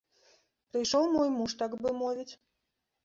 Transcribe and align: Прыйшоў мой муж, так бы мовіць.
Прыйшоў 0.71 1.05
мой 1.17 1.29
муж, 1.37 1.55
так 1.63 1.71
бы 1.83 1.95
мовіць. 2.01 2.29